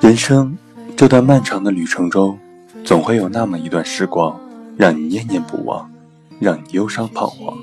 [0.00, 0.56] 人生
[0.96, 2.38] 这段漫长的旅程中，
[2.84, 4.38] 总会有那么一段时光，
[4.76, 5.90] 让你念念不忘，
[6.38, 7.58] 让你忧伤彷徨。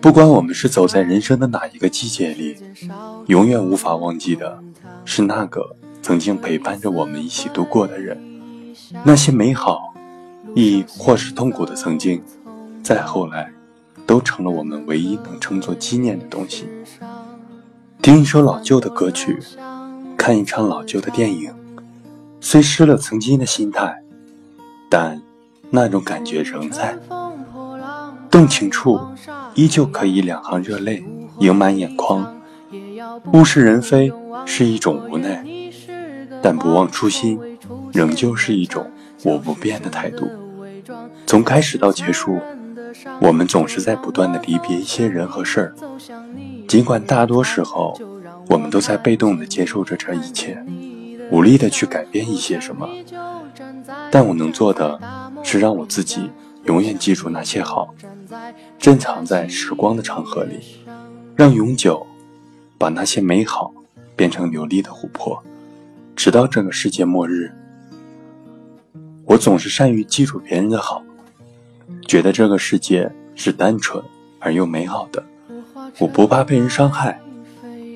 [0.00, 2.56] 不管我们是走在人生的哪一个季节里，
[3.28, 4.58] 永远无法忘记的
[5.04, 8.20] 是那个曾经陪伴着我们一起度过的人。
[9.04, 9.94] 那些美好，
[10.52, 12.20] 亦或是痛苦的曾经，
[12.82, 13.52] 再后来，
[14.04, 16.66] 都成了我们唯一能称作纪念的东西。
[18.02, 19.38] 听一首老旧的歌曲，
[20.28, 21.50] 看一场老旧的电影，
[22.38, 24.02] 虽失了曾经的心态，
[24.90, 25.22] 但
[25.70, 26.98] 那种感觉仍在。
[28.30, 29.00] 动情处，
[29.54, 31.02] 依旧可以两行热泪
[31.38, 32.38] 盈满眼眶。
[33.32, 34.12] 物是人非
[34.44, 35.42] 是一种无奈，
[36.42, 37.40] 但不忘初心，
[37.94, 38.86] 仍旧是一种
[39.24, 40.28] 我不变的态度。
[41.26, 42.38] 从开始到结束，
[43.22, 45.74] 我们总是在不断的离别一些人和事儿。
[46.68, 47.98] 尽管大多时候，
[48.48, 50.64] 我们都在被动的接受着这一切，
[51.30, 52.88] 无力的去改变一些什么，
[54.10, 54.98] 但我能做的，
[55.44, 56.30] 是让我自己
[56.64, 57.94] 永远记住那些好，
[58.78, 60.80] 珍藏在时光的长河里，
[61.36, 62.06] 让永久
[62.78, 63.72] 把那些美好
[64.16, 65.42] 变成流利的琥珀，
[66.16, 67.52] 直到这个世界末日。
[69.26, 71.02] 我总是善于记住别人的好，
[72.06, 74.02] 觉得这个世界是单纯
[74.38, 75.22] 而又美好的。
[75.98, 77.20] 我不怕被人伤害，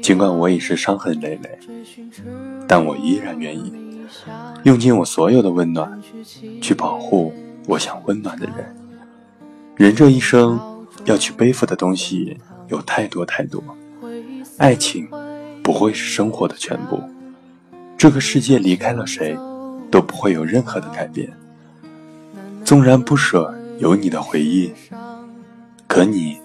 [0.03, 1.59] 尽管我已是伤痕累累，
[2.67, 3.73] 但我依然愿意
[4.65, 6.03] 用尽我所有的温暖，
[6.61, 7.33] 去保护
[7.69, 8.77] 我想温暖的人。
[9.77, 10.61] 人这一生
[11.05, 12.37] 要去背负的东西
[12.67, 13.63] 有太多太多，
[14.59, 15.09] 爱情
[15.63, 17.01] 不会是生活的全部。
[17.97, 19.39] 这个世界离开了谁，
[19.89, 21.33] 都不会有任何的改变。
[22.65, 24.73] 纵然不舍有你的回忆，
[25.87, 26.39] 可你。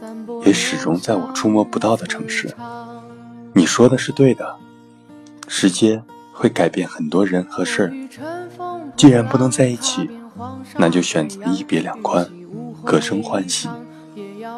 [0.45, 2.53] 也始终在我触摸不到的城市。
[3.53, 4.55] 你说的是对的，
[5.47, 7.93] 时间会改变很多人和事儿。
[8.95, 10.09] 既然不能在一起，
[10.77, 12.27] 那就选择一别两宽，
[12.83, 13.67] 各生欢喜。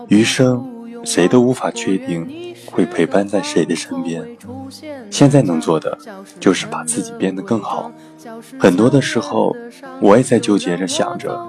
[0.08, 0.66] 余生
[1.06, 4.24] 谁都无法确定会陪伴在谁的身边。
[5.10, 5.98] 现在能做的
[6.40, 7.92] 就是把自己变得更好。
[8.60, 9.56] 很多的时候，
[10.02, 11.48] 我也在纠结着想着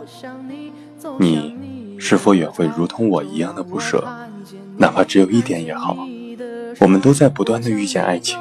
[1.19, 1.59] 你。
[2.03, 4.03] 是否也会如同我一样的不舍？
[4.79, 5.95] 哪怕只有一点也好。
[6.79, 8.39] 我们都在不断的遇见爱情，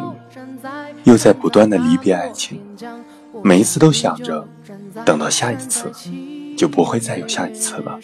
[1.04, 2.62] 又在不断的离别爱情。
[3.44, 4.48] 每一次都想着，
[5.06, 5.92] 等到下一次，
[6.58, 8.00] 就不会再有下一次了。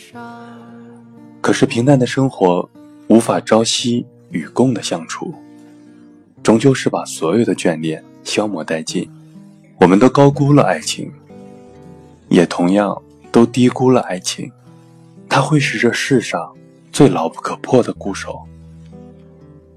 [1.41, 2.69] 可是平淡的生活，
[3.07, 5.33] 无法朝夕与共的相处，
[6.41, 9.09] 终究是把所有的眷恋消磨殆尽。
[9.77, 11.11] 我们都高估了爱情，
[12.29, 14.51] 也同样都低估了爱情。
[15.27, 16.53] 它会是这世上
[16.93, 18.47] 最牢不可破的固守，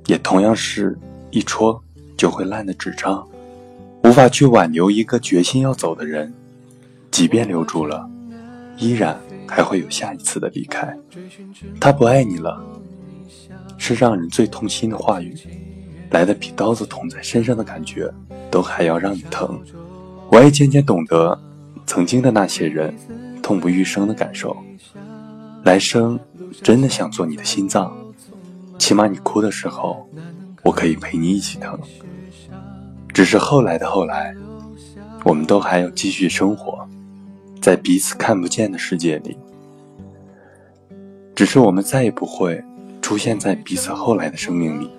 [0.08, 0.98] 也同样是
[1.30, 1.80] 一戳
[2.16, 3.24] 就会烂的纸张，
[4.02, 6.32] 无法去挽留一个决心要走的人。
[7.10, 8.08] 即便留住了，
[8.78, 10.96] 依然还会有下一次的离开。
[11.78, 12.58] 他不爱你了，
[13.76, 15.36] 是让人最痛心的话语，
[16.10, 18.10] 来的比刀子捅在身上的感觉
[18.50, 19.60] 都还要让你疼。
[20.30, 21.38] 我也渐渐懂得，
[21.86, 22.94] 曾经的那些人，
[23.42, 24.56] 痛不欲生的感受。
[25.64, 26.18] 来生
[26.62, 27.94] 真的想做你的心脏，
[28.78, 30.08] 起码你哭的时候，
[30.62, 31.78] 我可以陪你一起疼。
[33.12, 34.34] 只是后来的后来，
[35.24, 36.88] 我们都还要继续生活
[37.60, 39.36] 在彼此看不见的世界里。
[41.34, 42.62] 只是我们再也不会
[43.02, 44.90] 出现在彼此后来的生命里。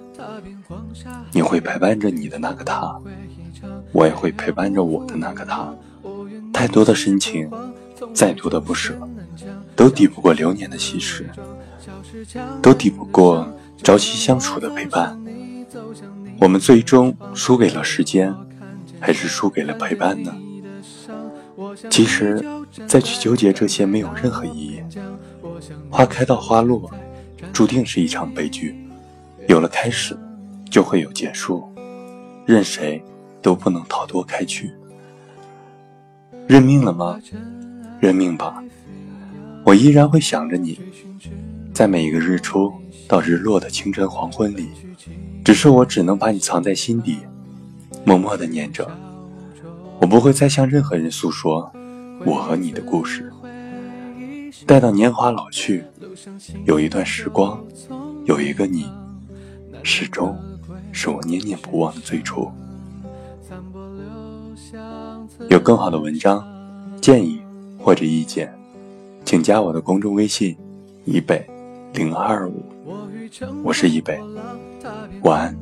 [1.31, 2.95] 你会陪伴着你的那个他，
[3.91, 5.73] 我也会陪伴着我的那个他。
[6.53, 7.49] 太多的深情，
[8.13, 8.97] 再多的不舍。
[9.75, 11.29] 都抵不过流年的稀释，
[12.61, 13.47] 都抵不过
[13.81, 15.17] 朝夕相处的陪伴。
[16.41, 18.35] 我们最终输给了时间，
[18.99, 20.35] 还是输给了陪伴呢？
[21.89, 22.43] 其实，
[22.87, 24.81] 再去纠结这些没有任何意义。
[25.89, 26.91] 花开到花落，
[27.53, 28.75] 注定是一场悲剧。
[29.47, 30.17] 有了开始，
[30.69, 31.73] 就会有结束。
[32.45, 33.01] 任谁
[33.41, 34.73] 都不能逃脱开去。
[36.49, 37.21] 认命了吗？
[37.99, 38.63] 认命吧。
[39.63, 40.79] 我依然会想着你，
[41.71, 42.73] 在每一个日出
[43.07, 44.69] 到日落的清晨黄昏里，
[45.45, 47.19] 只是我只能把你藏在心底，
[48.03, 48.89] 默默的念着。
[50.01, 51.71] 我不会再向任何人诉说
[52.25, 53.31] 我和你的故事。
[54.65, 55.83] 待到年华老去，
[56.65, 57.63] 有一段时光，
[58.25, 58.87] 有一个你，
[59.83, 60.35] 始终
[60.91, 62.51] 是我念念不忘的最初。
[65.49, 66.45] 有更好的文章、
[67.01, 67.41] 建议
[67.79, 68.53] 或者意见，
[69.25, 70.55] 请加我的公众微信：
[71.05, 71.43] 以北
[71.91, 72.63] 零二五。
[73.63, 74.19] 我是以北，
[75.23, 75.57] 晚安。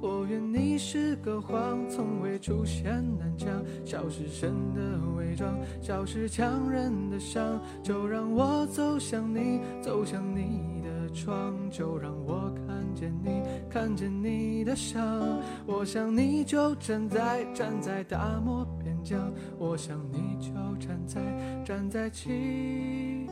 [0.00, 2.84] 我愿你是个谎，从未出现
[3.18, 3.48] 南墙，
[3.84, 4.80] 笑是神的
[5.16, 5.52] 伪装，
[5.82, 7.60] 笑是强忍的伤。
[7.82, 12.69] 就让我走向你，走向你的窗，就让我看。
[13.80, 15.00] 看见你的笑。
[15.64, 20.52] 我想你就站在站在大漠边疆，我想你就
[20.86, 21.18] 站在
[21.64, 23.26] 站在七。